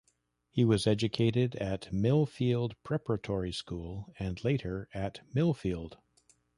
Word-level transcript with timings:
He 0.49 0.65
was 0.65 0.87
educated 0.87 1.55
at 1.57 1.93
Millfield 1.93 2.73
Preparatory 2.83 3.51
School 3.51 4.11
and 4.17 4.43
later 4.43 4.89
at 4.95 5.19
Millfield. 5.31 5.97